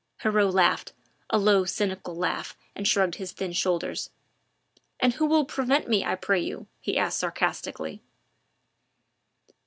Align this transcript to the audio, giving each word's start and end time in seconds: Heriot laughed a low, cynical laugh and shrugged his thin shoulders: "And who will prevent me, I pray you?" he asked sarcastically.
Heriot 0.21 0.49
laughed 0.51 0.93
a 1.29 1.37
low, 1.37 1.63
cynical 1.63 2.15
laugh 2.15 2.57
and 2.75 2.87
shrugged 2.87 3.17
his 3.17 3.33
thin 3.33 3.53
shoulders: 3.53 4.09
"And 4.99 5.13
who 5.13 5.27
will 5.27 5.45
prevent 5.45 5.87
me, 5.87 6.03
I 6.03 6.15
pray 6.15 6.39
you?" 6.39 6.65
he 6.79 6.97
asked 6.97 7.19
sarcastically. 7.19 8.01